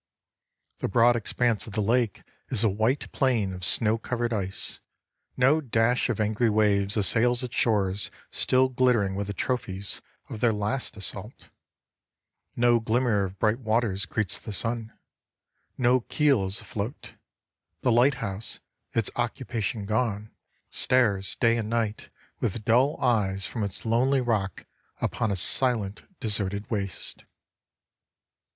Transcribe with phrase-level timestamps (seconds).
[0.79, 4.79] The broad expanse of the lake is a white plain of snow covered ice:
[5.37, 7.93] no dash of angry waves assails its shore
[8.31, 11.51] still glittering with the trophies of their last assault;
[12.55, 14.91] no glimmer of bright waters greets the sun;
[15.77, 17.13] no keel is afloat;
[17.81, 18.59] the lighthouse,
[18.95, 20.31] its occupation gone,
[20.71, 22.09] stares day and night
[22.39, 24.65] with dull eyes from its lonely rock,
[24.99, 27.23] upon a silent deserted waste.